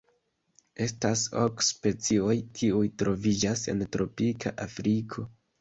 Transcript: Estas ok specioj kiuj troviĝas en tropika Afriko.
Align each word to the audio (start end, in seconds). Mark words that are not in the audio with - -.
Estas 0.85 1.25
ok 1.41 1.65
specioj 1.67 2.33
kiuj 2.61 2.83
troviĝas 3.03 3.67
en 3.75 3.87
tropika 3.97 4.57
Afriko. 4.69 5.29